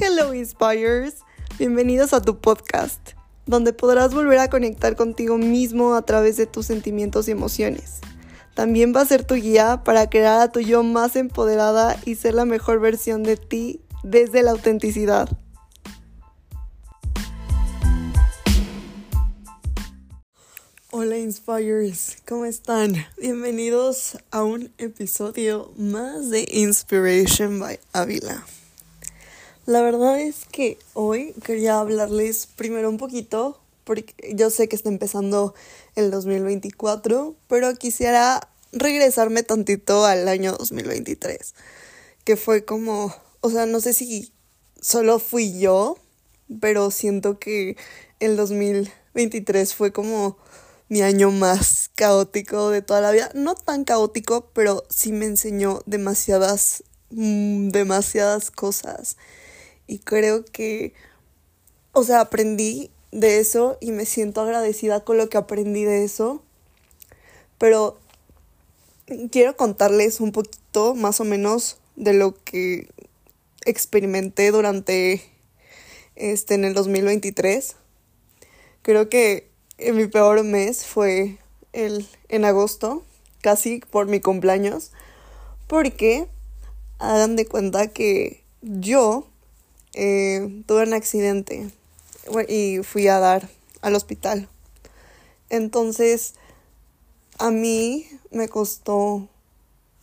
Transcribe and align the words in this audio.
Hello 0.00 0.32
Inspires, 0.32 1.24
bienvenidos 1.58 2.12
a 2.12 2.22
tu 2.22 2.38
podcast, 2.38 3.14
donde 3.46 3.72
podrás 3.72 4.14
volver 4.14 4.38
a 4.38 4.48
conectar 4.48 4.94
contigo 4.94 5.38
mismo 5.38 5.94
a 5.94 6.02
través 6.02 6.36
de 6.36 6.46
tus 6.46 6.66
sentimientos 6.66 7.26
y 7.26 7.32
emociones. 7.32 7.98
También 8.54 8.94
va 8.94 9.00
a 9.00 9.06
ser 9.06 9.24
tu 9.24 9.34
guía 9.34 9.82
para 9.84 10.08
crear 10.08 10.40
a 10.40 10.52
tu 10.52 10.60
yo 10.60 10.84
más 10.84 11.16
empoderada 11.16 11.98
y 12.04 12.14
ser 12.14 12.34
la 12.34 12.44
mejor 12.44 12.78
versión 12.78 13.24
de 13.24 13.36
ti 13.36 13.80
desde 14.04 14.44
la 14.44 14.52
autenticidad. 14.52 15.28
Hola 20.92 21.18
Inspires, 21.18 22.18
¿cómo 22.24 22.44
están? 22.44 22.94
Bienvenidos 23.20 24.16
a 24.30 24.44
un 24.44 24.72
episodio 24.78 25.72
más 25.76 26.30
de 26.30 26.46
Inspiration 26.52 27.58
by 27.58 27.80
Avila. 27.92 28.46
La 29.68 29.82
verdad 29.82 30.18
es 30.18 30.46
que 30.50 30.78
hoy 30.94 31.34
quería 31.44 31.78
hablarles 31.78 32.46
primero 32.46 32.88
un 32.88 32.96
poquito, 32.96 33.60
porque 33.84 34.14
yo 34.34 34.48
sé 34.48 34.66
que 34.66 34.74
está 34.74 34.88
empezando 34.88 35.54
el 35.94 36.10
2024, 36.10 37.34
pero 37.48 37.74
quisiera 37.74 38.48
regresarme 38.72 39.42
tantito 39.42 40.06
al 40.06 40.26
año 40.26 40.52
2023, 40.52 41.54
que 42.24 42.36
fue 42.38 42.64
como, 42.64 43.14
o 43.42 43.50
sea, 43.50 43.66
no 43.66 43.80
sé 43.80 43.92
si 43.92 44.32
solo 44.80 45.18
fui 45.18 45.60
yo, 45.60 45.98
pero 46.62 46.90
siento 46.90 47.38
que 47.38 47.76
el 48.20 48.38
2023 48.38 49.74
fue 49.74 49.92
como 49.92 50.38
mi 50.88 51.02
año 51.02 51.30
más 51.30 51.90
caótico 51.94 52.70
de 52.70 52.80
toda 52.80 53.02
la 53.02 53.10
vida. 53.10 53.30
No 53.34 53.54
tan 53.54 53.84
caótico, 53.84 54.48
pero 54.54 54.84
sí 54.88 55.12
me 55.12 55.26
enseñó 55.26 55.82
demasiadas, 55.84 56.84
mm, 57.10 57.68
demasiadas 57.68 58.50
cosas. 58.50 59.18
Y 59.88 59.98
creo 59.98 60.44
que, 60.44 60.92
o 61.92 62.04
sea, 62.04 62.20
aprendí 62.20 62.92
de 63.10 63.40
eso 63.40 63.76
y 63.80 63.90
me 63.90 64.04
siento 64.04 64.42
agradecida 64.42 65.02
con 65.02 65.16
lo 65.16 65.28
que 65.28 65.38
aprendí 65.38 65.82
de 65.82 66.04
eso. 66.04 66.40
Pero 67.58 67.98
quiero 69.32 69.56
contarles 69.56 70.20
un 70.20 70.30
poquito 70.30 70.94
más 70.94 71.20
o 71.20 71.24
menos 71.24 71.78
de 71.96 72.12
lo 72.12 72.36
que 72.44 72.88
experimenté 73.64 74.50
durante 74.50 75.22
este 76.14 76.54
en 76.54 76.64
el 76.64 76.74
2023. 76.74 77.76
Creo 78.82 79.08
que 79.08 79.48
mi 79.92 80.06
peor 80.06 80.44
mes 80.44 80.84
fue 80.84 81.38
el, 81.72 82.06
en 82.28 82.44
agosto, 82.44 83.02
casi 83.40 83.80
por 83.80 84.06
mi 84.06 84.20
cumpleaños, 84.20 84.90
porque 85.66 86.28
hagan 86.98 87.36
de 87.36 87.46
cuenta 87.46 87.88
que 87.88 88.42
yo 88.62 89.27
eh, 90.00 90.62
tuve 90.66 90.84
un 90.84 90.94
accidente 90.94 91.72
y 92.46 92.78
fui 92.84 93.08
a 93.08 93.18
dar 93.18 93.48
al 93.82 93.96
hospital. 93.96 94.48
Entonces, 95.50 96.34
a 97.38 97.50
mí 97.50 98.08
me 98.30 98.48
costó 98.48 99.28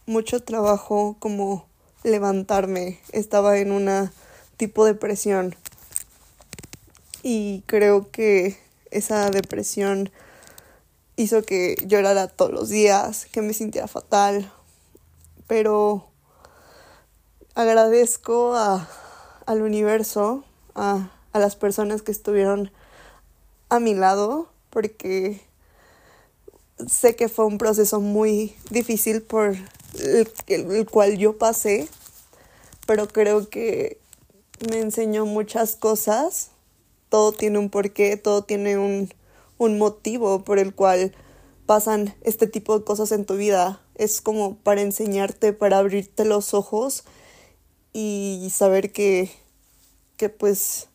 mucho 0.06 0.44
trabajo 0.44 1.16
como 1.20 1.66
levantarme. 2.04 3.00
Estaba 3.14 3.58
en 3.58 3.72
una 3.72 4.12
tipo 4.58 4.84
de 4.84 4.96
presión. 4.96 5.56
Y 7.24 7.64
creo 7.66 8.12
que 8.12 8.58
esa 8.92 9.30
depresión 9.30 10.12
hizo 11.16 11.44
que 11.44 11.78
llorara 11.88 12.28
todos 12.28 12.52
los 12.52 12.68
días, 12.68 13.28
que 13.28 13.42
me 13.42 13.54
sintiera 13.54 13.88
fatal, 13.88 14.52
pero 15.48 16.10
agradezco 17.56 18.56
a, 18.56 18.90
al 19.46 19.62
universo, 19.62 20.44
a, 20.74 21.10
a 21.34 21.40
las 21.40 21.56
personas 21.56 22.02
que 22.02 22.12
estuvieron 22.12 22.72
a 23.70 23.80
mi 23.80 23.94
lado, 23.94 24.50
porque 24.70 25.42
sé 26.88 27.16
que 27.16 27.30
fue 27.30 27.46
un 27.46 27.58
proceso 27.58 28.02
muy 28.02 28.56
difícil 28.70 29.22
por 29.22 29.56
el, 30.00 30.32
el, 30.48 30.86
cual 30.90 31.18
yo 31.18 31.38
pasé, 31.38 31.88
pero 32.86 33.08
creo 33.08 33.50
que 33.50 34.00
me 34.70 34.80
enseñó 34.80 35.26
muchas 35.26 35.76
cosas 35.76 36.52
todo 37.16 37.32
tiene 37.32 37.60
un 37.60 37.70
porqué, 37.70 38.18
todo 38.18 38.44
tiene 38.44 38.78
un, 38.78 39.10
un 39.58 39.78
motivo 39.78 40.44
por 40.44 40.60
el 40.60 40.74
cual 40.76 41.14
pasan 41.66 42.14
este 42.24 42.46
tipo 42.46 42.78
de 42.78 42.84
cosas 42.84 43.14
en 43.14 43.26
tu 43.26 43.38
vida. 43.38 43.82
Es 43.96 44.20
como 44.20 44.58
para 44.58 44.82
enseñarte, 44.82 45.54
para 45.54 45.78
abrirte 45.78 46.26
los 46.26 46.54
ojos 46.54 47.06
y 47.98 48.50
saber 48.50 48.92
que, 48.92 49.32
que 50.18 50.28
pues 50.28 50.90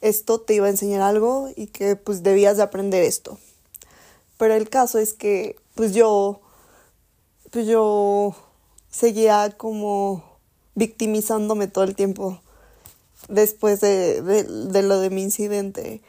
esto 0.00 0.40
te 0.40 0.54
iba 0.54 0.68
a 0.68 0.70
enseñar 0.70 1.02
algo 1.02 1.50
y 1.54 1.66
que 1.66 1.96
pues 1.96 2.22
debías 2.22 2.56
de 2.56 2.62
aprender 2.62 3.02
esto. 3.02 3.38
Pero 4.38 4.54
el 4.54 4.70
caso 4.70 4.98
es 4.98 5.12
que 5.12 5.56
pues 5.74 5.92
yo 5.92 6.40
pues 7.50 7.66
yo 7.66 8.34
seguía 8.90 9.54
como 9.58 10.24
victimizándome 10.74 11.66
todo 11.66 11.84
el 11.84 11.94
tiempo 11.94 12.40
después 13.28 13.82
de, 13.82 14.22
de, 14.22 14.82
lo 14.82 14.98
de 14.98 15.10
mi 15.10 15.20
incidente. 15.20 16.00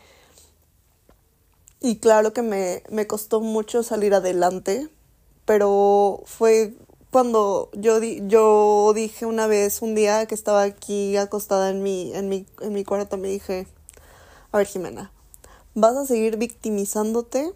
Y 1.82 1.98
claro 1.98 2.32
que 2.32 2.42
me, 2.42 2.84
me 2.90 3.06
costó 3.06 3.42
mucho 3.42 3.84
salir 3.84 4.14
adelante, 4.14 4.88
pero 5.44 6.24
fue 6.26 6.74
cuando 7.12 7.70
yo, 7.74 8.00
di, 8.00 8.22
yo 8.28 8.94
dije 8.96 9.26
una 9.26 9.46
vez, 9.46 9.82
un 9.82 9.96
día 9.96 10.26
que 10.26 10.36
estaba 10.36 10.64
aquí 10.64 11.18
acostada 11.18 11.70
en 11.70 11.84
mi, 11.84 12.14
en, 12.16 12.30
mi, 12.30 12.46
en 12.62 12.74
mi 12.74 12.86
cuarto, 12.86 13.18
me 13.18 13.28
dije, 13.28 13.68
a 14.52 14.58
ver 14.58 14.68
Jimena, 14.68 15.12
¿vas 15.76 15.96
a 15.98 16.06
seguir 16.06 16.38
victimizándote 16.38 17.54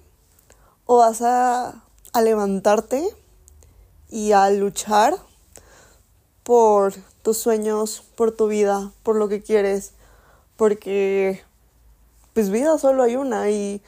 o 0.85 0.97
vas 0.97 1.21
a, 1.21 1.83
a 2.11 2.21
levantarte 2.21 3.07
y 4.09 4.33
a 4.33 4.49
luchar 4.49 5.15
por 6.43 6.93
tus 7.23 7.37
sueños, 7.37 8.03
por 8.15 8.33
tu 8.33 8.47
vida, 8.47 8.91
por 9.03 9.15
lo 9.15 9.29
que 9.29 9.41
quieres, 9.41 9.93
porque 10.57 11.41
pues 12.33 12.49
vida 12.49 12.77
solo 12.77 13.03
hay 13.03 13.15
una 13.15 13.49
y, 13.49 13.81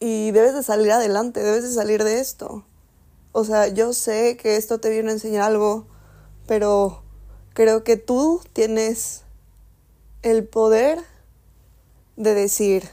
y 0.00 0.32
debes 0.32 0.54
de 0.54 0.64
salir 0.64 0.90
adelante, 0.90 1.40
debes 1.40 1.62
de 1.62 1.72
salir 1.72 2.02
de 2.02 2.18
esto. 2.18 2.64
O 3.32 3.44
sea, 3.44 3.68
yo 3.68 3.92
sé 3.92 4.36
que 4.36 4.56
esto 4.56 4.80
te 4.80 4.90
viene 4.90 5.10
a 5.10 5.14
enseñar 5.14 5.42
algo, 5.42 5.86
pero 6.46 7.02
creo 7.54 7.84
que 7.84 7.96
tú 7.96 8.40
tienes 8.52 9.24
el 10.22 10.46
poder 10.46 10.98
de 12.16 12.34
decir 12.34 12.88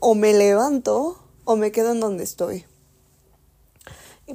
o 0.00 0.14
me 0.14 0.32
levanto 0.32 1.22
o 1.44 1.56
me 1.56 1.72
quedo 1.72 1.92
en 1.92 2.00
donde 2.00 2.24
estoy. 2.24 2.66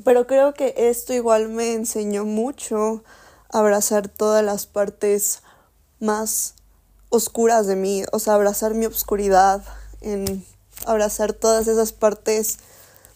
Pero 0.04 0.28
creo 0.28 0.54
que 0.54 0.74
esto 0.78 1.14
igual 1.14 1.50
me 1.50 1.74
enseñó 1.74 2.26
mucho 2.26 3.04
abrazar 3.50 4.10
todas 4.10 4.44
las 4.44 4.66
partes 4.66 5.42
más 6.00 6.56
oscuras 7.10 7.68
de 7.68 7.76
mí, 7.76 8.04
o 8.12 8.20
sea, 8.20 8.34
abrazar 8.34 8.74
mi 8.74 8.86
oscuridad, 8.86 9.64
en 10.02 10.46
abrazar 10.86 11.34
todas 11.34 11.68
esas 11.68 11.94
partes 11.94 12.60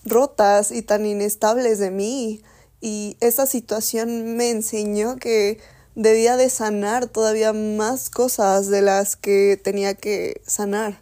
rotas 0.09 0.71
y 0.71 0.81
tan 0.81 1.05
inestables 1.05 1.79
de 1.79 1.91
mí. 1.91 2.41
Y 2.81 3.17
esa 3.19 3.45
situación 3.45 4.35
me 4.35 4.49
enseñó 4.49 5.17
que 5.17 5.59
debía 5.95 6.37
de 6.37 6.49
sanar 6.49 7.07
todavía 7.07 7.53
más 7.53 8.09
cosas 8.09 8.67
de 8.67 8.81
las 8.81 9.15
que 9.15 9.59
tenía 9.61 9.93
que 9.93 10.41
sanar. 10.45 11.01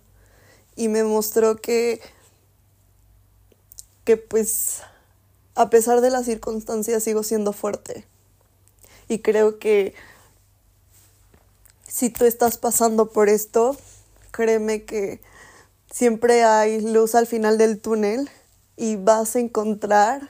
Y 0.76 0.88
me 0.88 1.04
mostró 1.04 1.56
que 1.58 2.02
que 4.08 4.16
pues 4.16 4.80
a 5.56 5.70
pesar 5.70 6.00
de 6.00 6.10
las 6.10 6.26
circunstancias 6.26 7.04
sigo 7.04 7.24
siendo 7.24 7.52
fuerte. 7.52 8.06
Y 9.10 9.20
creo 9.20 9.60
que 9.60 9.96
si 11.86 12.10
tú 12.10 12.24
estás 12.24 12.58
pasando 12.58 13.12
por 13.12 13.28
esto, 13.28 13.76
créeme 14.32 14.84
que 14.84 15.20
siempre 15.92 16.44
hay 16.44 16.80
luz 16.80 17.16
al 17.16 17.28
final 17.28 17.58
del 17.58 17.82
túnel 17.82 18.30
y 18.78 18.96
vas 18.96 19.36
a 19.36 19.40
encontrar 19.40 20.30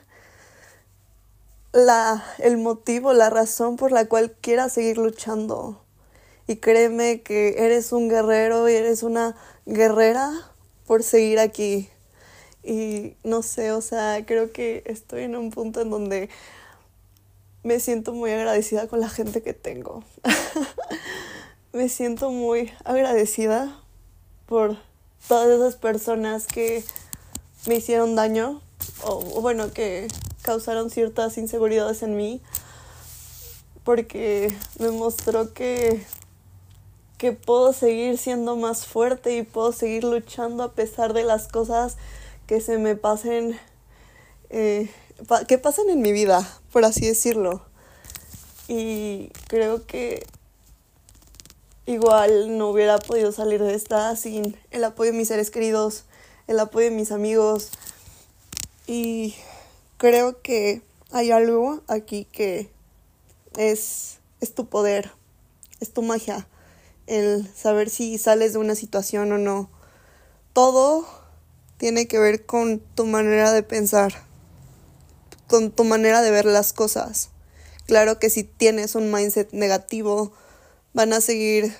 la, 1.74 2.24
el 2.40 2.58
motivo, 2.58 3.14
la 3.14 3.30
razón 3.30 3.76
por 3.76 3.92
la 3.92 4.06
cual 4.06 4.36
quieras 4.42 4.74
seguir 4.74 4.98
luchando. 4.98 5.84
Y 6.48 6.56
créeme 6.56 7.22
que 7.22 7.66
eres 7.66 7.92
un 7.92 8.08
guerrero 8.08 8.70
y 8.70 8.74
eres 8.74 9.04
una 9.04 9.36
guerrera 9.66 10.32
por 10.86 11.04
seguir 11.04 11.40
aquí. 11.40 11.90
Y 12.64 13.16
no 13.24 13.44
sé, 13.44 13.74
o 13.74 13.82
sea, 13.82 14.26
creo 14.26 14.52
que 14.52 14.84
estoy 14.86 15.24
en 15.24 15.36
un 15.36 15.52
punto 15.52 15.82
en 15.82 15.90
donde 15.90 16.30
me 17.64 17.80
siento 17.82 18.14
muy 18.14 18.32
agradecida 18.32 18.88
con 18.88 19.02
la 19.02 19.10
gente 19.10 19.42
que 19.42 19.54
tengo. 19.54 20.04
me 21.74 21.90
siento 21.90 22.32
muy 22.32 22.72
agradecida 22.86 23.84
por 24.46 24.78
todas 25.28 25.50
esas 25.50 25.76
personas 25.76 26.48
que 26.48 26.84
me 27.68 27.76
hicieron 27.76 28.16
daño 28.16 28.62
o, 29.04 29.42
bueno, 29.42 29.72
que 29.72 30.08
causaron 30.42 30.90
ciertas 30.90 31.38
inseguridades 31.38 32.02
en 32.02 32.16
mí 32.16 32.42
porque 33.84 34.54
me 34.80 34.92
mostró 34.92 35.54
que 35.54 36.04
que 37.18 37.32
puedo 37.32 37.74
seguir 37.74 38.18
siendo 38.18 38.56
más 38.56 38.86
fuerte 38.86 39.36
y 39.36 39.42
puedo 39.42 39.72
seguir 39.72 40.04
luchando 40.04 40.64
a 40.64 40.74
pesar 40.74 41.14
de 41.14 41.24
las 41.24 41.48
cosas 41.48 41.98
que 42.46 42.62
se 42.62 42.78
me 42.78 42.96
pasen, 42.96 43.60
eh, 44.50 44.90
que 45.48 45.58
pasen 45.58 45.90
en 45.90 46.02
mi 46.02 46.12
vida, 46.12 46.48
por 46.72 46.86
así 46.86 47.08
decirlo. 47.08 47.64
Y 48.68 49.32
creo 49.48 49.88
que 49.88 50.26
igual 51.88 52.58
no 52.58 52.70
hubiera 52.70 53.00
podido 53.00 53.32
salir 53.32 53.64
de 53.64 53.74
esta 53.74 54.16
sin 54.16 54.56
el 54.70 54.84
apoyo 54.84 55.12
de 55.12 55.18
mis 55.18 55.30
seres 55.30 55.50
queridos, 55.50 56.04
el 56.48 56.60
apoyo 56.60 56.86
de 56.86 56.96
mis 56.96 57.12
amigos. 57.12 57.70
Y 58.88 59.36
creo 59.98 60.42
que 60.42 60.82
hay 61.12 61.32
algo 61.32 61.82
aquí 61.88 62.26
que 62.26 62.70
es, 63.56 64.20
es 64.42 64.56
tu 64.56 64.68
poder, 64.68 65.12
es 65.80 65.94
tu 65.94 66.02
magia, 66.02 66.48
el 67.06 67.50
saber 67.56 67.90
si 67.90 68.18
sales 68.18 68.54
de 68.54 68.60
una 68.60 68.76
situación 68.76 69.32
o 69.32 69.38
no. 69.38 69.70
Todo 70.54 71.08
tiene 71.78 72.08
que 72.08 72.20
ver 72.20 72.46
con 72.46 72.80
tu 72.80 73.06
manera 73.06 73.52
de 73.52 73.64
pensar, 73.64 74.26
con 75.48 75.72
tu 75.72 75.84
manera 75.84 76.22
de 76.22 76.32
ver 76.32 76.46
las 76.46 76.74
cosas. 76.74 77.30
Claro 77.86 78.20
que 78.20 78.30
si 78.30 78.44
tienes 78.44 78.96
un 78.96 79.12
mindset 79.12 79.54
negativo, 79.54 80.34
van 80.94 81.14
a 81.14 81.22
seguir 81.22 81.74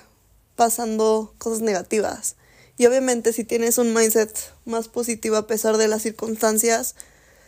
pasando 0.56 1.34
cosas 1.38 1.60
negativas. 1.60 2.36
Y 2.78 2.86
obviamente 2.86 3.32
si 3.32 3.44
tienes 3.44 3.76
un 3.76 3.92
mindset 3.92 4.32
más 4.64 4.88
positivo 4.88 5.36
a 5.36 5.46
pesar 5.46 5.76
de 5.76 5.88
las 5.88 6.02
circunstancias, 6.02 6.94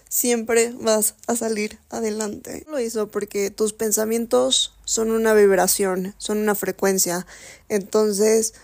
siempre 0.09 0.75
vas 0.81 1.15
a 1.29 1.37
salir 1.37 1.79
adelante. 1.89 2.67
Lo 2.69 2.81
hizo 2.81 3.11
porque 3.11 3.51
tus 3.51 3.73
pensamientos 3.73 4.75
son 4.85 5.13
una 5.13 5.33
vibración, 5.33 6.15
son 6.19 6.39
una 6.39 6.57
frecuencia. 6.57 7.27
Entonces, 7.69 8.55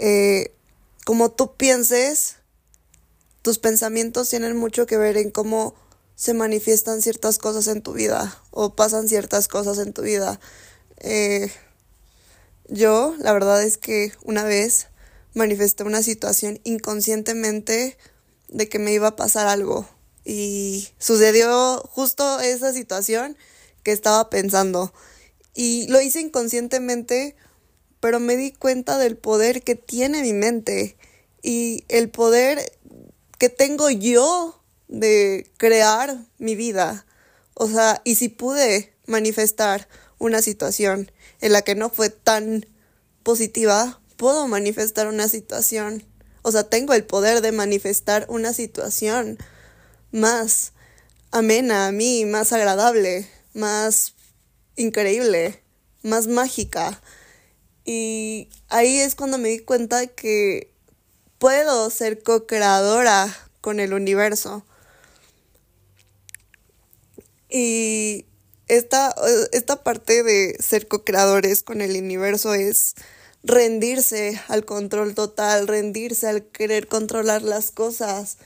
eh, 0.00 0.52
como 1.06 1.30
tú 1.30 1.54
pienses, 1.54 2.36
tus 3.42 3.58
pensamientos 3.58 4.28
tienen 4.28 4.56
mucho 4.56 4.86
que 4.86 4.96
ver 4.96 5.16
en 5.16 5.30
cómo 5.30 5.76
se 6.16 6.34
manifiestan 6.34 7.00
ciertas 7.00 7.38
cosas 7.38 7.68
en 7.68 7.80
tu 7.80 7.92
vida 7.92 8.42
o 8.50 8.74
pasan 8.74 9.08
ciertas 9.08 9.46
cosas 9.46 9.78
en 9.78 9.92
tu 9.92 10.02
vida. 10.02 10.40
Eh, 10.98 11.52
yo, 12.68 13.14
la 13.18 13.32
verdad 13.32 13.62
es 13.62 13.76
que 13.78 14.12
una 14.24 14.42
vez 14.42 14.88
manifesté 15.34 15.84
una 15.84 16.02
situación 16.02 16.60
inconscientemente 16.64 17.98
de 18.48 18.68
que 18.68 18.78
me 18.78 18.92
iba 18.92 19.08
a 19.08 19.16
pasar 19.16 19.46
algo 19.48 19.88
y 20.24 20.88
sucedió 20.98 21.78
justo 21.90 22.40
esa 22.40 22.72
situación 22.72 23.36
que 23.82 23.92
estaba 23.92 24.30
pensando. 24.30 24.92
Y 25.54 25.86
lo 25.88 26.00
hice 26.00 26.20
inconscientemente, 26.20 27.36
pero 28.00 28.20
me 28.20 28.36
di 28.36 28.52
cuenta 28.52 28.98
del 28.98 29.16
poder 29.16 29.62
que 29.62 29.74
tiene 29.74 30.22
mi 30.22 30.32
mente 30.32 30.96
y 31.42 31.84
el 31.88 32.08
poder 32.08 32.72
que 33.38 33.48
tengo 33.48 33.90
yo 33.90 34.60
de 34.88 35.50
crear 35.58 36.26
mi 36.38 36.56
vida. 36.56 37.06
O 37.54 37.68
sea, 37.68 38.00
y 38.04 38.16
si 38.16 38.28
pude 38.28 38.94
manifestar 39.06 39.88
una 40.18 40.42
situación 40.42 41.10
en 41.40 41.52
la 41.52 41.62
que 41.62 41.74
no 41.74 41.90
fue 41.90 42.10
tan 42.10 42.66
positiva, 43.22 44.00
puedo 44.16 44.48
manifestar 44.48 45.06
una 45.06 45.28
situación. 45.28 46.04
O 46.42 46.52
sea, 46.52 46.64
tengo 46.64 46.94
el 46.94 47.04
poder 47.04 47.40
de 47.40 47.52
manifestar 47.52 48.26
una 48.28 48.52
situación 48.52 49.38
más 50.12 50.72
amena 51.30 51.86
a 51.86 51.92
mí, 51.92 52.24
más 52.24 52.52
agradable, 52.52 53.28
más 53.54 54.14
increíble, 54.76 55.62
más 56.02 56.26
mágica. 56.26 57.00
Y 57.84 58.48
ahí 58.68 59.00
es 59.00 59.14
cuando 59.14 59.38
me 59.38 59.48
di 59.48 59.58
cuenta 59.58 60.06
que 60.06 60.72
puedo 61.38 61.90
ser 61.90 62.22
co-creadora 62.22 63.34
con 63.60 63.80
el 63.80 63.94
universo. 63.94 64.64
Y 67.48 68.26
esta, 68.68 69.14
esta 69.52 69.82
parte 69.82 70.22
de 70.22 70.56
ser 70.60 70.88
co-creadores 70.88 71.62
con 71.62 71.80
el 71.80 71.96
universo 71.96 72.54
es 72.54 72.94
rendirse 73.44 74.40
al 74.48 74.64
control 74.64 75.14
total, 75.14 75.68
rendirse 75.68 76.26
al 76.26 76.44
querer 76.44 76.88
controlar 76.88 77.42
las 77.42 77.70
cosas 77.70 78.38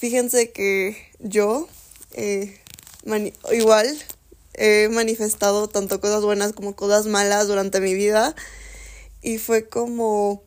Fíjense 0.00 0.50
que 0.50 0.96
yo 1.18 1.68
eh, 2.12 2.58
igual 3.52 3.86
he 4.54 4.88
manifestado 4.88 5.68
tanto 5.68 6.00
cosas 6.00 6.22
buenas 6.22 6.54
como 6.54 6.74
cosas 6.74 7.04
malas 7.04 7.48
durante 7.48 7.80
mi 7.80 7.92
vida 7.92 8.34
y 9.20 9.36
fue 9.36 9.68
como 9.68 10.42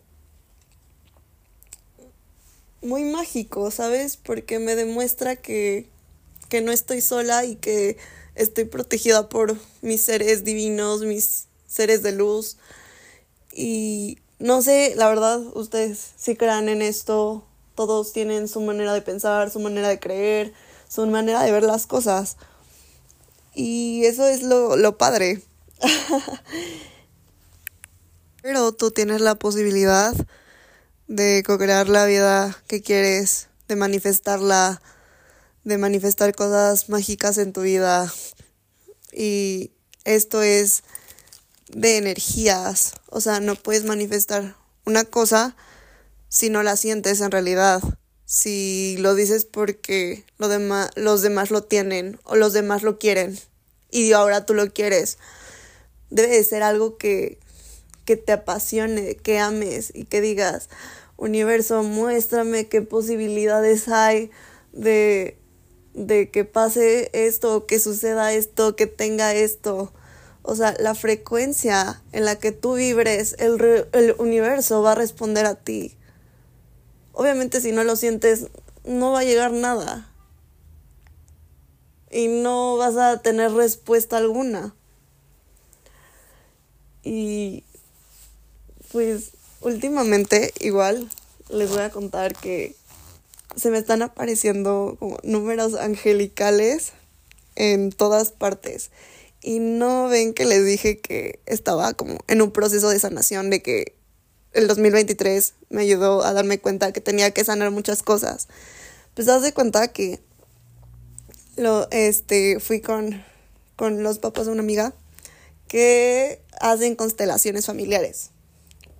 muy 2.81 3.03
mágico, 3.03 3.69
¿sabes? 3.69 4.17
Porque 4.17 4.57
me 4.57 4.75
demuestra 4.75 5.35
que, 5.35 5.87
que 6.49 6.61
no 6.61 6.71
estoy 6.71 7.01
sola 7.01 7.45
y 7.45 7.55
que 7.55 7.97
estoy 8.33 8.65
protegida 8.65 9.29
por 9.29 9.55
mis 9.83 10.03
seres 10.03 10.43
divinos, 10.43 11.01
mis 11.01 11.45
seres 11.67 12.01
de 12.01 12.13
luz. 12.13 12.57
Y 13.55 14.17
no 14.39 14.61
sé, 14.61 14.93
la 14.95 15.07
verdad, 15.07 15.39
ustedes 15.53 16.13
si 16.17 16.35
crean 16.35 16.69
en 16.69 16.81
esto 16.81 17.45
todos 17.75 18.13
tienen 18.13 18.47
su 18.47 18.61
manera 18.61 18.93
de 18.93 19.01
pensar, 19.01 19.49
su 19.49 19.59
manera 19.59 19.89
de 19.89 19.99
creer, 19.99 20.53
su 20.87 21.05
manera 21.07 21.43
de 21.43 21.51
ver 21.51 21.63
las 21.63 21.87
cosas. 21.87 22.37
Y 23.55 24.05
eso 24.05 24.27
es 24.27 24.43
lo, 24.43 24.75
lo 24.75 24.97
padre. 24.97 25.41
Pero 28.41 28.73
tú 28.73 28.91
tienes 28.91 29.21
la 29.21 29.35
posibilidad 29.35 30.13
de 31.07 31.43
co-crear 31.45 31.87
la 31.89 32.05
vida 32.05 32.57
que 32.67 32.81
quieres, 32.81 33.47
de 33.67 33.75
manifestarla, 33.75 34.81
de 35.63 35.77
manifestar 35.77 36.35
cosas 36.35 36.89
mágicas 36.89 37.37
en 37.37 37.53
tu 37.53 37.61
vida. 37.61 38.11
Y 39.11 39.71
esto 40.03 40.41
es 40.41 40.83
de 41.75 41.97
energías. 41.97 42.93
O 43.09 43.21
sea, 43.21 43.39
no 43.39 43.55
puedes 43.55 43.83
manifestar 43.83 44.55
una 44.85 45.03
cosa 45.03 45.55
si 46.29 46.49
no 46.49 46.63
la 46.63 46.75
sientes 46.75 47.21
en 47.21 47.31
realidad, 47.31 47.81
si 48.25 48.95
lo 48.99 49.13
dices 49.15 49.45
porque 49.45 50.23
lo 50.37 50.47
los 50.95 51.21
demás 51.21 51.51
lo 51.51 51.63
tienen 51.63 52.19
o 52.23 52.35
los 52.35 52.53
demás 52.53 52.81
lo 52.81 52.97
quieren 52.97 53.39
y 53.91 54.11
ahora 54.13 54.45
tú 54.45 54.53
lo 54.53 54.73
quieres. 54.73 55.17
Debe 56.09 56.29
de 56.29 56.43
ser 56.43 56.63
algo 56.63 56.97
que, 56.97 57.39
que 58.05 58.17
te 58.17 58.31
apasione, 58.31 59.15
que 59.15 59.39
ames 59.39 59.91
y 59.93 60.05
que 60.05 60.21
digas, 60.21 60.69
universo, 61.17 61.83
muéstrame 61.83 62.67
qué 62.67 62.81
posibilidades 62.81 63.87
hay 63.87 64.31
de, 64.71 65.37
de 65.93 66.31
que 66.31 66.45
pase 66.45 67.09
esto, 67.13 67.67
que 67.67 67.79
suceda 67.79 68.33
esto, 68.33 68.75
que 68.75 68.87
tenga 68.87 69.33
esto. 69.33 69.93
O 70.43 70.55
sea, 70.55 70.75
la 70.79 70.93
frecuencia 70.93 72.01
en 72.11 72.25
la 72.25 72.37
que 72.37 72.51
tú 72.51 72.75
vibres, 72.75 73.35
el, 73.39 73.87
el 73.93 74.15
universo 74.19 74.81
va 74.81 74.91
a 74.91 74.95
responder 74.95 75.45
a 75.45 75.55
ti. 75.55 75.95
Obviamente 77.13 77.61
si 77.61 77.71
no 77.71 77.83
lo 77.83 77.95
sientes, 77.95 78.47
no 78.83 79.13
va 79.13 79.19
a 79.19 79.23
llegar 79.23 79.51
nada. 79.51 80.09
Y 82.11 82.27
no 82.27 82.77
vas 82.77 82.97
a 82.97 83.21
tener 83.21 83.51
respuesta 83.53 84.17
alguna. 84.17 84.75
Y 87.03 87.63
pues 88.91 89.31
últimamente 89.61 90.53
igual 90.59 91.09
les 91.49 91.69
voy 91.69 91.81
a 91.81 91.89
contar 91.89 92.35
que 92.35 92.75
se 93.55 93.69
me 93.69 93.77
están 93.77 94.01
apareciendo 94.01 94.95
como 94.99 95.17
números 95.23 95.75
angelicales 95.75 96.93
en 97.55 97.91
todas 97.91 98.31
partes. 98.31 98.91
Y 99.43 99.59
no 99.59 100.07
ven 100.07 100.33
que 100.33 100.45
les 100.45 100.65
dije 100.65 100.99
que 100.99 101.41
estaba 101.45 101.93
como 101.93 102.17
en 102.27 102.41
un 102.41 102.51
proceso 102.51 102.89
de 102.89 102.97
sanación, 102.97 103.49
de 103.49 103.61
que 103.61 103.93
el 104.53 104.67
2023 104.67 105.53
me 105.69 105.81
ayudó 105.81 106.23
a 106.23 106.31
darme 106.31 106.59
cuenta 106.59 106.93
que 106.93 107.01
tenía 107.01 107.31
que 107.31 107.43
sanar 107.43 107.69
muchas 107.69 108.03
cosas. 108.03 108.47
Pues 109.13 109.27
das 109.27 109.41
de 109.41 109.53
cuenta 109.53 109.89
que 109.89 110.21
lo, 111.57 111.89
este, 111.91 112.59
fui 112.61 112.79
con, 112.79 113.21
con 113.75 114.01
los 114.01 114.19
papás 114.19 114.45
de 114.45 114.53
una 114.53 114.61
amiga 114.61 114.93
que 115.67 116.41
hacen 116.61 116.95
constelaciones 116.95 117.65
familiares. 117.65 118.29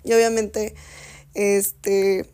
Y 0.04 0.12
obviamente, 0.12 0.76
este, 1.36 2.30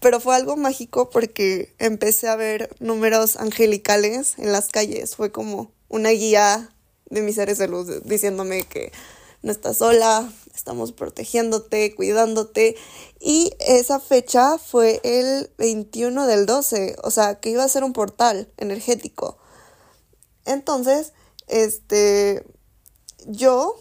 pero 0.00 0.20
fue 0.20 0.36
algo 0.36 0.56
mágico 0.56 1.10
porque 1.10 1.74
empecé 1.78 2.28
a 2.28 2.36
ver 2.36 2.74
números 2.78 3.36
angelicales 3.36 4.34
en 4.38 4.52
las 4.52 4.68
calles. 4.68 5.16
Fue 5.16 5.32
como 5.32 5.72
una 5.88 6.10
guía 6.10 6.70
de 7.10 7.22
mis 7.22 7.36
seres 7.36 7.58
de 7.58 7.68
luz 7.68 8.04
diciéndome 8.04 8.64
que 8.64 8.92
no 9.42 9.52
estás 9.52 9.78
sola, 9.78 10.32
estamos 10.54 10.92
protegiéndote, 10.92 11.94
cuidándote. 11.94 12.76
Y 13.20 13.52
esa 13.60 14.00
fecha 14.00 14.58
fue 14.58 15.00
el 15.04 15.50
21 15.58 16.26
del 16.26 16.46
12, 16.46 16.96
o 17.02 17.10
sea, 17.10 17.36
que 17.36 17.50
iba 17.50 17.62
a 17.62 17.68
ser 17.68 17.84
un 17.84 17.92
portal 17.92 18.50
energético. 18.56 19.36
Entonces, 20.46 21.12
este, 21.46 22.44
yo 23.26 23.76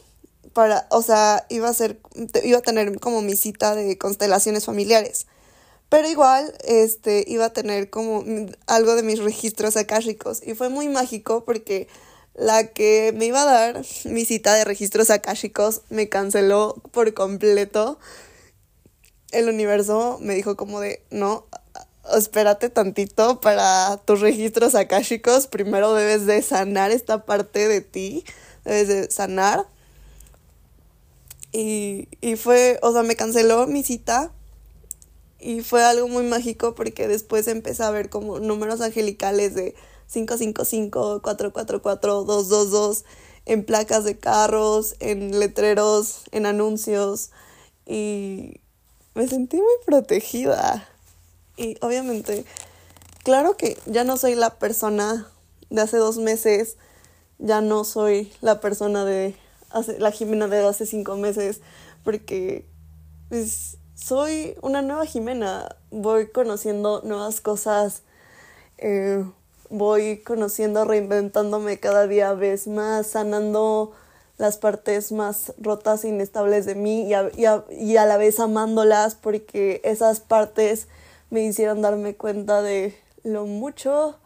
para, 0.54 0.88
o 0.92 1.02
sea, 1.02 1.46
iba 1.50 1.70
a 1.70 1.74
ser, 1.74 2.00
iba 2.44 2.60
a 2.60 2.62
tener 2.62 3.00
como 3.00 3.22
mi 3.22 3.36
cita 3.36 3.76
de 3.76 3.98
constelaciones 3.98 4.66
familiares. 4.66 5.28
Pero 5.90 6.10
igual, 6.10 6.54
este, 6.66 7.24
iba 7.28 7.46
a 7.46 7.54
tener 7.54 7.90
como 7.90 8.24
algo 8.68 8.96
de 8.96 9.04
mis 9.04 9.20
registros 9.20 9.78
akáshicos. 9.78 10.42
Y 10.46 10.56
fue 10.56 10.70
muy 10.70 10.90
mágico 10.90 11.46
porque 11.46 11.88
la 12.36 12.68
que 12.68 13.14
me 13.16 13.26
iba 13.26 13.42
a 13.42 13.46
dar 13.46 13.86
mi 14.06 14.26
cita 14.26 14.54
de 14.56 14.66
registros 14.66 15.10
akáshicos 15.10 15.82
me 15.90 16.10
canceló 16.10 16.82
por 16.92 17.14
completo. 17.14 18.00
El 19.32 19.50
universo 19.50 20.18
me 20.22 20.36
dijo 20.36 20.56
como 20.56 20.80
de, 20.80 21.04
no, 21.10 21.46
espérate 22.16 22.70
tantito 22.70 23.40
para 23.40 23.98
tus 24.06 24.20
registros 24.22 24.76
akáshicos. 24.76 25.48
Primero 25.48 25.94
debes 25.94 26.26
de 26.26 26.42
sanar 26.42 26.92
esta 26.92 27.26
parte 27.26 27.68
de 27.68 27.82
ti. 27.82 28.24
Debes 28.66 28.88
de 28.88 29.12
sanar. 29.12 29.68
Y, 31.52 32.08
y 32.22 32.36
fue, 32.36 32.80
o 32.82 32.92
sea, 32.94 33.04
me 33.04 33.16
canceló 33.16 33.68
mi 33.68 33.84
cita 33.84 34.32
y 35.40 35.62
fue 35.62 35.84
algo 35.84 36.08
muy 36.08 36.24
mágico 36.24 36.74
porque 36.74 37.08
después 37.08 37.48
empecé 37.48 37.84
a 37.84 37.92
ver 37.92 38.10
como 38.10 38.40
números 38.40 38.82
angelicales 38.82 39.54
de 39.54 39.76
555, 40.08 41.22
444, 41.22 42.24
222 42.24 43.06
en 43.46 43.66
placas 43.66 44.04
de 44.04 44.18
carros, 44.18 44.96
en 45.00 45.40
letreros, 45.40 46.24
en 46.32 46.46
anuncios 46.46 47.32
y 47.86 48.62
me 49.16 49.28
sentí 49.28 49.58
muy 49.58 49.76
protegida. 49.86 50.88
Y 51.58 51.78
obviamente, 51.82 52.46
claro 53.24 53.58
que 53.58 53.78
ya 53.86 54.04
no 54.04 54.18
soy 54.18 54.36
la 54.36 54.58
persona 54.58 55.28
de 55.70 55.82
hace 55.82 55.98
dos 55.98 56.18
meses, 56.18 56.78
ya 57.40 57.62
no 57.62 57.84
soy 57.84 58.32
la 58.42 58.60
persona 58.60 59.06
de 59.06 59.36
hace, 59.70 60.00
la 60.00 60.12
Jimena 60.12 60.48
de 60.48 60.66
hace 60.66 60.86
cinco 60.86 61.18
meses, 61.18 61.62
porque 62.04 62.66
pues, 63.30 63.78
soy 63.96 64.56
una 64.62 64.82
nueva 64.82 65.06
Jimena, 65.06 65.76
voy 65.92 66.30
conociendo 66.32 67.02
nuevas 67.04 67.42
cosas, 67.42 68.04
eh, 68.78 69.24
voy 69.70 70.20
conociendo, 70.20 70.86
reinventándome 70.86 71.80
cada 71.80 72.08
día 72.08 72.34
vez 72.34 72.68
más, 72.68 73.08
sanando 73.08 73.94
las 74.38 74.58
partes 74.58 75.12
más 75.12 75.54
rotas 75.60 76.04
e 76.04 76.10
inestables 76.10 76.66
de 76.66 76.76
mí 76.76 77.04
y 77.08 77.14
a, 77.14 77.32
y 77.70 77.98
a, 77.98 78.06
la 78.06 78.18
vez 78.18 78.40
amándolas 78.40 79.16
porque 79.16 79.82
esas 79.84 80.20
partes 80.20 80.88
me 81.30 81.44
hicieron 81.44 81.82
darme 81.82 82.16
cuenta 82.16 82.62
de 82.62 82.98
lo 83.24 83.46
mucho 83.46 84.18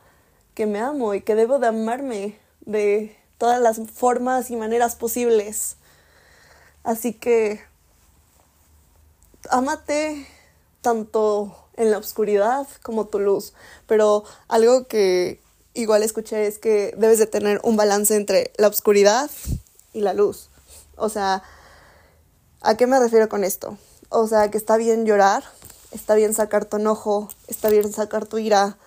que 0.53 0.65
me 0.65 0.79
amo 0.79 1.13
y 1.13 1.21
que 1.21 1.35
debo 1.35 1.59
de 1.59 1.67
amarme 1.67 2.37
de 2.61 3.15
todas 3.37 3.61
las 3.61 3.79
formas 3.91 4.49
y 4.49 4.55
maneras 4.55 4.95
posibles. 4.95 5.77
Así 6.83 7.13
que 7.13 7.61
Amate 9.49 10.27
tanto 10.87 11.53
en 11.75 11.91
la 11.91 11.97
oscuridad 11.97 12.65
como 12.81 13.07
tu 13.07 13.19
luz. 13.19 13.51
Pero 13.87 14.23
algo 14.47 14.87
que 14.87 15.41
igual 15.73 16.01
escuché 16.01 16.47
es 16.47 16.59
que 16.59 16.95
debes 16.97 17.19
de 17.19 17.27
tener 17.27 17.59
un 17.65 17.75
balance 17.75 18.15
entre 18.15 18.53
la 18.55 18.69
oscuridad 18.69 19.29
y 19.91 19.99
la 19.99 20.13
luz. 20.13 20.49
O 20.95 21.09
sea, 21.09 21.43
¿a 22.61 22.77
qué 22.77 22.87
me 22.87 23.01
refiero 23.01 23.27
con 23.27 23.43
esto? 23.43 23.77
O 24.07 24.29
sea, 24.29 24.49
que 24.49 24.57
está 24.57 24.77
bien 24.77 25.05
llorar, 25.05 25.43
está 25.91 26.15
bien 26.15 26.33
sacar 26.33 26.63
tu 26.63 26.77
enojo, 26.77 27.27
está 27.49 27.67
bien 27.67 27.91
sacar 27.91 28.25
tu 28.25 28.37
ira, 28.37 28.77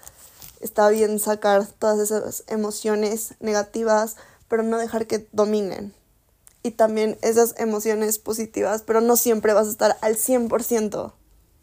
está 0.60 0.88
bien 0.88 1.18
sacar 1.18 1.66
todas 1.66 1.98
esas 1.98 2.44
emociones 2.46 3.34
negativas, 3.40 4.16
pero 4.48 4.62
no 4.62 4.78
dejar 4.78 5.06
que 5.06 5.28
dominen 5.32 5.92
y 6.62 6.70
también 6.70 7.18
esas 7.20 7.54
emociones 7.58 8.18
positivas, 8.18 8.84
pero 8.86 9.02
no 9.02 9.16
siempre 9.16 9.52
vas 9.52 9.66
a 9.66 9.70
estar 9.70 9.98
al 10.00 10.16
100%. 10.16 11.12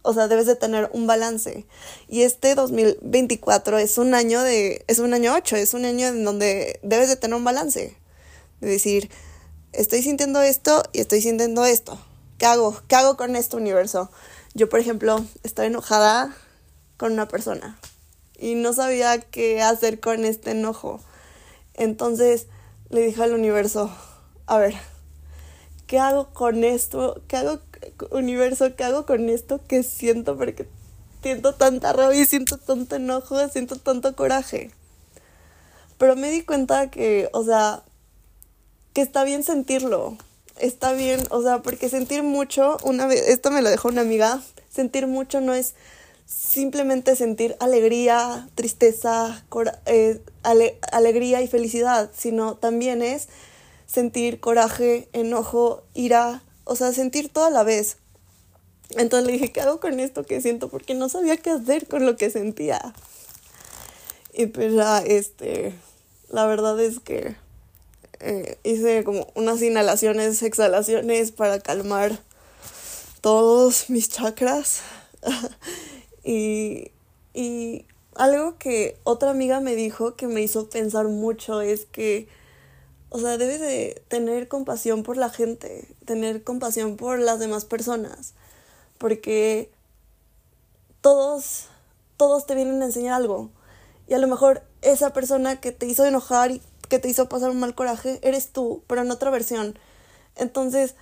O 0.02 0.14
sea, 0.14 0.28
debes 0.28 0.46
de 0.46 0.56
tener 0.56 0.90
un 0.94 1.08
balance. 1.08 1.66
Y 2.08 2.22
este 2.22 2.56
2024 2.56 3.78
es 3.78 3.98
un 3.98 4.14
año 4.14 4.42
de 4.42 4.84
es 4.88 5.00
un 5.00 5.14
año 5.14 5.34
8, 5.36 5.56
es 5.58 5.74
un 5.74 5.86
año 5.86 6.08
en 6.08 6.24
donde 6.24 6.80
debes 6.84 7.10
de 7.10 7.16
tener 7.16 7.36
un 7.36 7.44
balance. 7.44 7.98
De 8.62 8.70
decir, 8.70 9.10
estoy 9.74 10.02
sintiendo 10.02 10.42
esto 10.42 10.84
y 10.94 11.00
estoy 11.00 11.22
sintiendo 11.22 11.66
esto. 11.66 12.00
¿Qué 12.38 12.46
hago? 12.46 12.82
¿Qué 12.88 12.96
hago 12.96 13.18
con 13.18 13.36
este 13.36 13.56
universo? 13.56 14.10
Yo, 14.54 14.70
por 14.70 14.80
ejemplo, 14.80 15.26
estoy 15.44 15.68
enojada 15.68 16.36
con 16.98 17.14
una 17.14 17.28
persona 17.28 17.80
y 18.38 18.56
no 18.56 18.74
sabía 18.74 19.20
qué 19.20 19.62
hacer 19.62 20.00
con 20.00 20.26
este 20.26 20.52
enojo. 20.52 21.02
Entonces 21.74 22.48
le 22.90 23.02
dije 23.02 23.22
al 23.24 23.34
universo, 23.34 23.92
a 24.46 24.58
ver, 24.58 24.76
¿qué 25.88 26.00
hago 26.00 26.34
con 26.34 26.64
esto? 26.64 27.22
¿Qué 27.28 27.38
hago, 27.38 27.60
universo? 28.12 28.76
¿Qué 28.76 28.84
hago 28.84 29.06
con 29.06 29.30
esto 29.30 29.60
que 29.68 29.84
siento? 29.84 30.38
Porque 30.38 30.68
siento 31.22 31.54
tanta 31.56 31.94
rabia, 31.94 32.26
siento 32.26 32.58
tanto 32.58 32.96
enojo, 32.96 33.48
siento 33.50 33.78
tanto 33.78 34.16
coraje. 34.16 34.72
Pero 35.98 36.16
me 36.16 36.30
di 36.30 36.44
cuenta 36.44 36.90
que, 36.90 37.30
o 37.34 37.44
sea, 37.44 37.84
que 38.94 39.02
está 39.02 39.24
bien 39.24 39.44
sentirlo. 39.44 40.18
Está 40.60 40.94
bien, 40.94 41.22
o 41.30 41.42
sea, 41.44 41.62
porque 41.62 41.90
sentir 41.90 42.24
mucho, 42.24 42.78
una 42.84 43.06
vez, 43.06 43.28
esto 43.28 43.52
me 43.52 43.62
lo 43.62 43.70
dejó 43.70 43.90
una 43.90 44.02
amiga, 44.02 44.42
sentir 44.70 45.06
mucho 45.06 45.40
no 45.40 45.54
es 45.54 45.76
simplemente 46.26 47.16
sentir 47.16 47.56
alegría, 47.60 48.50
tristeza, 48.56 49.46
eh, 49.86 50.22
alegría 50.92 51.42
y 51.42 51.48
felicidad, 51.48 52.10
sino 52.16 52.56
también 52.56 53.02
es 53.02 53.30
sentir 53.86 54.40
coraje, 54.40 55.08
enojo, 55.14 55.84
ira, 55.94 56.44
o 56.68 56.76
sea, 56.76 56.92
sentir 56.92 57.30
todo 57.30 57.46
a 57.46 57.50
la 57.50 57.64
vez. 57.64 57.98
Entonces 58.92 59.26
le 59.26 59.34
dije, 59.34 59.52
¿qué 59.52 59.62
hago 59.62 59.80
con 59.80 60.00
esto 60.00 60.24
que 60.24 60.42
siento? 60.42 60.70
Porque 60.70 60.94
no 60.94 61.10
sabía 61.10 61.38
qué 61.38 61.52
hacer 61.52 61.88
con 61.88 62.06
lo 62.06 62.18
que 62.18 62.30
sentía. 62.30 62.94
Y 64.34 64.48
pues 64.48 64.74
ya, 64.74 65.00
este, 65.00 65.74
la 66.30 66.46
verdad 66.46 66.80
es 66.80 67.00
que 67.00 67.36
eh, 68.20 68.58
hice 68.64 69.04
como 69.04 69.28
unas 69.36 69.62
inhalaciones, 69.62 70.44
exhalaciones 70.44 71.32
para 71.32 71.60
calmar 71.60 72.20
todos 73.22 73.90
mis 73.90 74.10
chakras. 74.10 74.82
y, 76.24 76.92
y 77.34 77.86
algo 78.16 78.58
que 78.58 78.98
otra 79.04 79.32
amiga 79.32 79.62
me 79.62 79.76
dijo 79.76 80.16
que 80.16 80.28
me 80.28 80.42
hizo 80.42 80.70
pensar 80.70 81.08
mucho 81.08 81.62
es 81.62 81.86
que 81.86 82.28
o 83.10 83.20
sea, 83.20 83.38
debes 83.38 83.60
de 83.60 84.04
tener 84.08 84.48
compasión 84.48 85.04
por 85.04 85.18
la 85.18 85.30
gente, 85.30 85.88
tener 86.06 86.44
compasión 86.44 86.98
por 86.98 87.20
las 87.20 87.40
demás 87.40 87.66
personas, 87.66 88.34
porque 88.98 89.72
todos, 91.02 91.68
todos 92.18 92.46
te 92.46 92.56
vienen 92.56 92.82
a 92.82 92.86
enseñar 92.86 93.14
algo. 93.14 93.50
Y 94.08 94.14
a 94.14 94.18
lo 94.18 94.28
mejor 94.28 94.64
esa 94.82 95.14
persona 95.14 95.60
que 95.60 95.72
te 95.72 95.86
hizo 95.86 96.06
enojar 96.06 96.52
y 96.52 96.62
que 96.90 97.00
te 97.00 97.10
hizo 97.10 97.30
pasar 97.30 97.50
un 97.50 97.60
mal 97.60 97.76
coraje, 97.76 98.20
eres 98.24 98.52
tú, 98.52 98.84
pero 98.88 99.02
en 99.02 99.12
otra 99.12 99.30
versión. 99.30 99.78
Entonces, 100.36 100.96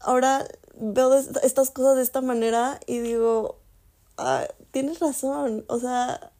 ahora 0.00 0.46
veo 0.74 1.14
estas 1.14 1.70
cosas 1.70 1.96
de 1.96 2.02
esta 2.02 2.20
manera 2.20 2.80
y 2.86 2.98
digo, 2.98 3.58
ah, 4.16 4.46
tienes 4.70 5.00
razón, 5.00 5.64
o 5.68 5.78
sea, 5.78 6.32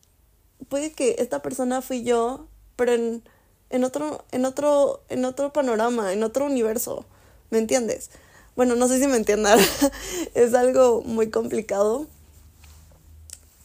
puede 0.68 0.92
que 0.92 1.16
esta 1.18 1.42
persona 1.42 1.82
fui 1.82 2.02
yo, 2.02 2.46
pero 2.76 2.92
en 2.92 3.22
en 3.72 3.84
otro, 3.84 4.24
en 4.30 4.44
otro, 4.44 5.02
en 5.08 5.24
otro 5.24 5.52
panorama, 5.52 6.12
en 6.12 6.22
otro 6.22 6.46
universo. 6.46 7.04
¿Me 7.50 7.58
entiendes? 7.58 8.10
Bueno, 8.54 8.76
no 8.76 8.86
sé 8.86 9.00
si 9.00 9.06
me 9.08 9.16
entiendan. 9.16 9.58
es 10.34 10.54
algo 10.54 11.02
muy 11.02 11.30
complicado 11.30 12.06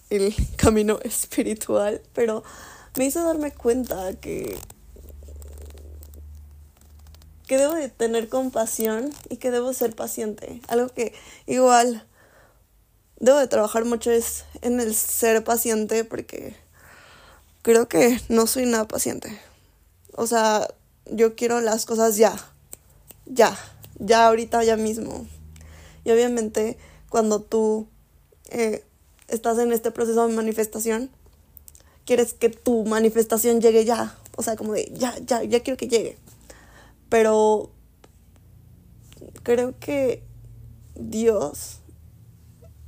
el 0.09 0.33
camino 0.55 0.99
espiritual, 1.03 2.01
pero 2.13 2.43
me 2.95 3.05
hizo 3.05 3.23
darme 3.23 3.51
cuenta 3.51 4.13
que 4.15 4.57
que 7.47 7.57
debo 7.57 7.75
de 7.75 7.87
tener 7.87 8.27
compasión 8.27 9.09
y 9.29 9.37
que 9.37 9.51
debo 9.51 9.71
ser 9.71 9.95
paciente. 9.95 10.59
Algo 10.67 10.89
que 10.89 11.13
igual 11.45 12.05
debo 13.21 13.37
de 13.37 13.47
trabajar 13.47 13.85
mucho 13.85 14.11
es 14.11 14.43
en 14.61 14.81
el 14.81 14.93
ser 14.93 15.43
paciente 15.45 16.03
porque 16.03 16.57
creo 17.61 17.87
que 17.87 18.19
no 18.27 18.47
soy 18.47 18.65
nada 18.65 18.85
paciente. 18.85 19.39
O 20.17 20.25
sea, 20.25 20.67
yo 21.05 21.36
quiero 21.36 21.62
las 21.62 21.86
cosas 21.86 22.17
ya. 22.17 22.36
Ya. 23.27 23.55
Ya 24.00 24.27
ahorita, 24.27 24.63
ya 24.63 24.75
mismo. 24.75 25.27
Y 26.03 26.09
obviamente 26.09 26.77
cuando 27.09 27.39
tú 27.39 27.88
eh, 28.50 28.83
estás 29.27 29.59
en 29.59 29.71
este 29.71 29.91
proceso 29.91 30.27
de 30.27 30.33
manifestación, 30.33 31.12
quieres 32.03 32.33
que 32.33 32.50
tu 32.50 32.83
manifestación 32.83 33.62
llegue 33.62 33.86
ya. 33.86 34.17
O 34.36 34.41
sea, 34.41 34.55
como 34.55 34.74
de 34.74 34.91
ya, 34.95 35.15
ya, 35.19 35.43
ya 35.43 35.62
quiero 35.62 35.77
que 35.77 35.88
llegue. 35.88 36.17
Pero 37.09 37.69
creo 39.43 39.75
que 39.79 40.24
Dios, 40.95 41.77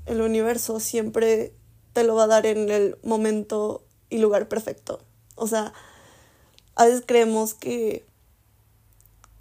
el 0.07 0.21
universo, 0.21 0.79
siempre 0.79 1.53
te 1.93 2.03
lo 2.03 2.15
va 2.15 2.23
a 2.23 2.27
dar 2.27 2.47
en 2.47 2.69
el 2.69 2.97
momento 3.03 3.85
y 4.09 4.17
lugar 4.17 4.47
perfecto. 4.47 5.03
O 5.35 5.45
sea, 5.45 5.73
a 6.79 6.85
veces 6.85 7.03
creemos 7.05 7.53
que, 7.53 8.05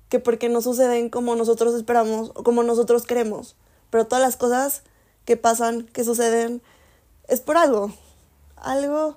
que 0.08 0.18
porque 0.18 0.48
no 0.48 0.60
suceden 0.60 1.08
como 1.08 1.36
nosotros 1.36 1.72
esperamos 1.72 2.32
o 2.34 2.42
como 2.42 2.64
nosotros 2.64 3.06
queremos. 3.06 3.54
Pero 3.90 4.08
todas 4.08 4.24
las 4.24 4.36
cosas 4.36 4.82
que 5.24 5.36
pasan, 5.36 5.84
que 5.84 6.02
suceden, 6.02 6.60
es 7.28 7.40
por 7.40 7.56
algo. 7.56 7.94
Algo 8.56 9.16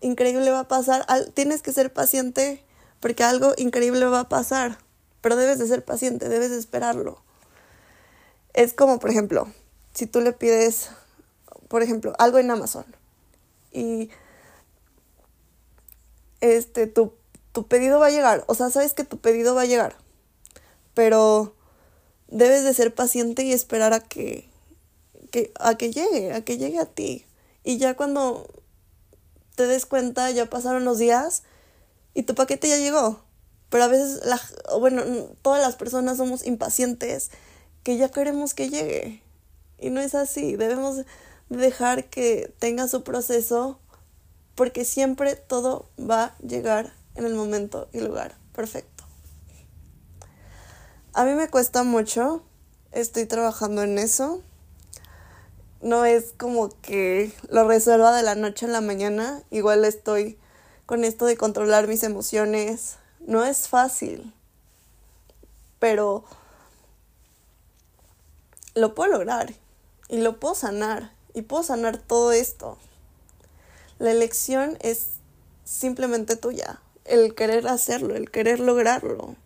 increíble 0.00 0.50
va 0.52 0.60
a 0.60 0.68
pasar. 0.68 1.04
tienes 1.34 1.60
que 1.60 1.74
ser 1.74 1.92
paciente 1.92 2.64
porque 2.98 3.24
algo 3.24 3.52
increíble 3.58 4.06
va 4.06 4.20
a 4.20 4.28
pasar. 4.30 4.78
Pero 5.20 5.36
debes 5.36 5.58
de 5.58 5.66
ser 5.66 5.84
paciente, 5.84 6.30
debes 6.30 6.50
de 6.50 6.58
esperarlo. 6.58 7.20
Es 8.54 8.72
como, 8.72 8.98
por 8.98 9.10
ejemplo, 9.10 9.52
si 9.92 10.06
tú 10.06 10.22
le 10.22 10.32
pides, 10.32 10.88
por 11.68 11.82
ejemplo, 11.82 12.14
algo 12.18 12.38
en 12.38 12.50
Amazon 12.50 12.86
y 13.70 14.08
este, 16.42 16.86
tu, 16.86 17.14
tu 17.52 17.66
pedido 17.66 17.98
va 17.98 18.08
a 18.08 18.10
llegar. 18.10 18.44
O 18.48 18.54
sea, 18.54 18.68
sabes 18.68 18.92
que 18.92 19.04
tu 19.04 19.18
pedido 19.18 19.54
va 19.54 19.62
a 19.62 19.66
llegar. 19.66 19.96
Pero 20.92 21.54
debes 22.28 22.64
de 22.64 22.74
ser 22.74 22.94
paciente 22.94 23.44
y 23.44 23.52
esperar 23.52 23.94
a 23.94 24.00
que, 24.00 24.48
que, 25.30 25.52
a 25.58 25.76
que 25.76 25.90
llegue, 25.90 26.32
a 26.32 26.44
que 26.44 26.58
llegue 26.58 26.78
a 26.78 26.86
ti. 26.86 27.24
Y 27.64 27.78
ya 27.78 27.94
cuando 27.94 28.46
te 29.54 29.66
des 29.66 29.86
cuenta, 29.86 30.30
ya 30.30 30.50
pasaron 30.50 30.84
los 30.84 30.98
días 30.98 31.44
y 32.12 32.24
tu 32.24 32.34
paquete 32.34 32.68
ya 32.68 32.76
llegó. 32.76 33.22
Pero 33.70 33.84
a 33.84 33.88
veces, 33.88 34.20
la, 34.24 34.40
bueno, 34.78 35.02
todas 35.40 35.62
las 35.62 35.76
personas 35.76 36.18
somos 36.18 36.44
impacientes 36.44 37.30
que 37.84 37.96
ya 37.96 38.10
queremos 38.10 38.52
que 38.52 38.68
llegue. 38.68 39.22
Y 39.78 39.90
no 39.90 40.00
es 40.00 40.14
así. 40.14 40.56
Debemos 40.56 41.04
dejar 41.48 42.06
que 42.06 42.52
tenga 42.58 42.88
su 42.88 43.04
proceso 43.04 43.78
porque 44.54 44.84
siempre 44.84 45.36
todo 45.36 45.88
va 45.98 46.24
a 46.24 46.38
llegar 46.38 46.92
en 47.14 47.26
el 47.26 47.34
momento 47.34 47.88
y 47.92 48.00
lugar 48.00 48.36
perfecto. 48.54 49.04
A 51.14 51.24
mí 51.24 51.32
me 51.32 51.48
cuesta 51.48 51.82
mucho, 51.82 52.42
estoy 52.90 53.26
trabajando 53.26 53.82
en 53.82 53.98
eso. 53.98 54.40
No 55.80 56.04
es 56.04 56.32
como 56.38 56.70
que 56.80 57.32
lo 57.48 57.66
resuelva 57.66 58.16
de 58.16 58.22
la 58.22 58.34
noche 58.34 58.66
a 58.66 58.68
la 58.68 58.80
mañana, 58.80 59.42
igual 59.50 59.84
estoy 59.84 60.38
con 60.86 61.04
esto 61.04 61.26
de 61.26 61.36
controlar 61.36 61.88
mis 61.88 62.02
emociones. 62.02 62.96
No 63.20 63.44
es 63.44 63.68
fácil, 63.68 64.32
pero 65.78 66.24
lo 68.74 68.94
puedo 68.94 69.12
lograr 69.12 69.52
y 70.08 70.18
lo 70.18 70.38
puedo 70.38 70.54
sanar 70.54 71.12
y 71.34 71.42
puedo 71.42 71.62
sanar 71.62 71.98
todo 71.98 72.32
esto. 72.32 72.78
La 74.02 74.10
elección 74.10 74.76
es 74.80 75.10
simplemente 75.62 76.34
tuya, 76.34 76.80
el 77.04 77.36
querer 77.36 77.68
hacerlo, 77.68 78.16
el 78.16 78.32
querer 78.32 78.58
lograrlo. 78.58 79.36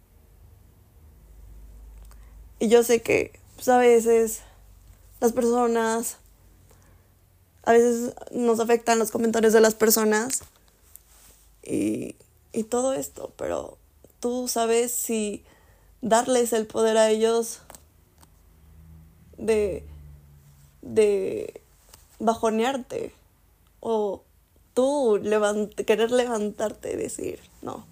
Y 2.59 2.69
yo 2.69 2.83
sé 2.83 3.03
que 3.03 3.39
pues, 3.57 3.69
a 3.69 3.77
veces 3.77 4.41
las 5.21 5.35
personas, 5.35 6.17
a 7.65 7.73
veces 7.73 8.15
nos 8.31 8.59
afectan 8.59 8.99
los 8.99 9.11
comentarios 9.11 9.53
de 9.53 9.61
las 9.61 9.75
personas 9.75 10.41
y, 11.63 12.17
y 12.55 12.63
todo 12.63 12.95
esto, 12.95 13.35
pero 13.37 13.77
tú 14.21 14.49
sabes 14.49 14.91
si 14.91 15.45
darles 16.01 16.55
el 16.55 16.67
poder 16.67 16.97
a 16.97 17.11
ellos 17.11 17.61
de, 19.37 19.85
de 20.81 21.61
bajonearte 22.19 23.13
o 23.81 24.23
tú 24.77 25.19
querer 25.87 26.11
levantarte 26.11 26.93
y 26.93 26.97
decir, 26.97 27.41
no, 27.63 27.87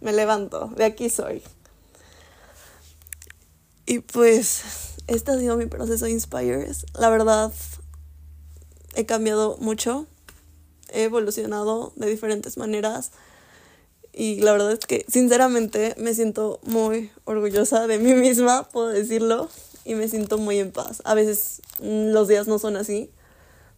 me 0.00 0.14
levanto, 0.14 0.72
de 0.74 0.84
aquí 0.84 1.10
soy. 1.10 1.42
Y 3.84 3.98
pues, 3.98 4.62
este 5.06 5.32
ha 5.32 5.38
sido 5.38 5.58
mi 5.58 5.66
proceso 5.66 6.06
Inspires. 6.06 6.86
La 6.98 7.10
verdad, 7.10 7.52
he 8.94 9.04
cambiado 9.04 9.58
mucho, 9.58 10.06
he 10.88 11.02
evolucionado 11.02 11.92
de 11.96 12.08
diferentes 12.08 12.56
maneras. 12.56 13.10
Y 14.14 14.40
la 14.40 14.52
verdad 14.52 14.72
es 14.72 14.86
que 14.86 15.04
sinceramente 15.08 15.94
me 15.98 16.14
siento 16.14 16.58
muy 16.62 17.10
orgullosa 17.26 17.86
de 17.86 17.98
mí 17.98 18.14
misma, 18.14 18.66
puedo 18.70 18.88
decirlo, 18.88 19.50
y 19.84 19.94
me 19.94 20.08
siento 20.08 20.38
muy 20.38 20.58
en 20.58 20.72
paz. 20.72 21.02
A 21.04 21.12
veces 21.12 21.60
mm, 21.80 22.12
los 22.12 22.28
días 22.28 22.48
no 22.48 22.58
son 22.58 22.76
así, 22.76 23.10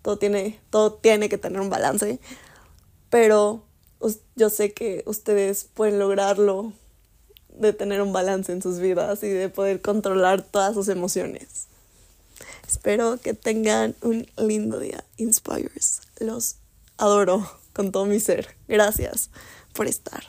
todo 0.02 0.16
tiene, 0.16 0.60
todo 0.70 0.92
tiene 0.92 1.28
que 1.28 1.38
tener 1.38 1.60
un 1.60 1.70
balance, 1.70 2.20
pero 3.12 3.62
yo 4.36 4.48
sé 4.48 4.72
que 4.72 5.02
ustedes 5.04 5.68
pueden 5.74 5.98
lograrlo 5.98 6.72
de 7.50 7.74
tener 7.74 8.00
un 8.00 8.14
balance 8.14 8.50
en 8.50 8.62
sus 8.62 8.78
vidas 8.78 9.22
y 9.22 9.28
de 9.28 9.50
poder 9.50 9.82
controlar 9.82 10.40
todas 10.40 10.72
sus 10.72 10.88
emociones. 10.88 11.66
Espero 12.66 13.18
que 13.18 13.34
tengan 13.34 13.94
un 14.00 14.26
lindo 14.38 14.78
día. 14.78 15.04
Inspires. 15.18 16.00
Los 16.20 16.56
adoro 16.96 17.46
con 17.74 17.92
todo 17.92 18.06
mi 18.06 18.18
ser. 18.18 18.56
Gracias 18.66 19.28
por 19.74 19.88
estar. 19.88 20.24